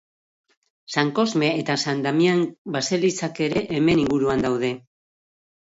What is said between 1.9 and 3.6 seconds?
Damian baselizak